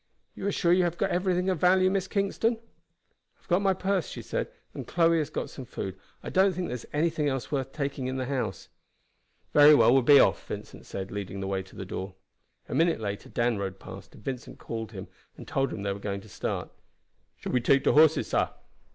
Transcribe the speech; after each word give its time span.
You 0.33 0.47
are 0.47 0.51
sure 0.51 0.73
you 0.73 0.83
have 0.83 0.97
got 0.97 1.11
everything 1.11 1.47
of 1.47 1.59
value, 1.59 1.91
Miss 1.91 2.07
Kingston?" 2.07 2.53
"I 2.57 3.41
have 3.41 3.47
got 3.47 3.61
my 3.61 3.75
purse," 3.75 4.07
she 4.07 4.23
said, 4.23 4.47
"and 4.73 4.87
Chloe 4.87 5.19
has 5.19 5.29
got 5.29 5.51
some 5.51 5.63
food. 5.65 5.95
I 6.23 6.31
don't 6.31 6.53
think 6.53 6.69
there 6.69 6.73
is 6.73 6.87
anything 6.91 7.29
else 7.29 7.51
worth 7.51 7.71
taking 7.71 8.07
in 8.07 8.15
the 8.17 8.25
house." 8.25 8.67
"Very 9.53 9.75
well, 9.75 9.89
we 9.89 9.95
will 9.97 10.01
be 10.01 10.19
off," 10.19 10.43
Vincent 10.47 10.87
said, 10.87 11.11
leading 11.11 11.39
the 11.39 11.45
way 11.45 11.61
to 11.61 11.75
the 11.75 11.85
door. 11.85 12.15
A 12.67 12.73
minute 12.73 12.99
later 12.99 13.29
Dan 13.29 13.59
rode 13.59 13.77
past, 13.77 14.15
and 14.15 14.23
Vincent 14.25 14.57
called 14.57 14.91
him 14.91 15.07
and 15.37 15.47
told 15.47 15.71
him 15.71 15.83
they 15.83 15.93
were 15.93 15.99
going 15.99 16.21
to 16.21 16.27
start. 16.29 16.71
"Shall 17.37 17.51
we 17.51 17.61
take 17.61 17.83
de 17.83 17.91
horses, 17.91 18.25
sah?" 18.25 18.53